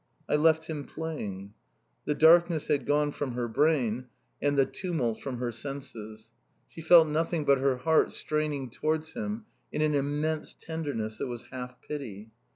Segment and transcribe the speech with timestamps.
[0.27, 1.53] "I left him playing."
[2.05, 4.07] The darkness had gone from her brain
[4.41, 6.31] and the tumult from her senses.
[6.67, 11.43] She felt nothing but her heart straining towards him in an immense tenderness that was
[11.51, 12.31] half pity.